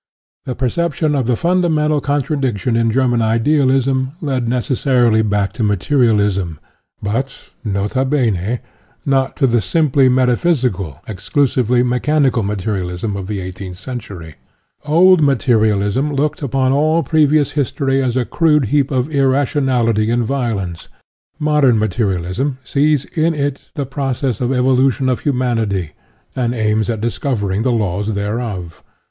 [0.45, 5.63] The perception of the fundamental con tradiction in German idealism led neces sarily back to
[5.63, 6.59] materialism,
[7.03, 8.61] but nota bene,
[9.05, 14.37] not to the simply metaphysical, exclusively mechanical materialism of the eighteenth century.
[14.85, 19.85] Old materialism looked upon all previous history as a crude heap of irration 88 SOCIALISM
[20.07, 20.89] ality and violence;
[21.37, 25.91] modern materialism sees in it the process n f frvnl^finn n ^ humanity
[26.35, 28.81] and aims at discovering the laws thereof.